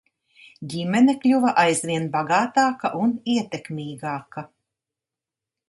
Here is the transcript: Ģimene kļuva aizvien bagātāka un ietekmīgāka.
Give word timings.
Ģimene 0.73 1.13
kļuva 1.25 1.51
aizvien 1.65 2.07
bagātāka 2.15 2.93
un 3.03 3.13
ietekmīgāka. 3.35 4.47